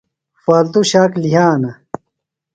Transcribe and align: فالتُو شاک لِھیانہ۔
فالتُو 0.43 0.81
شاک 0.91 1.11
لِھیانہ۔ 1.23 1.71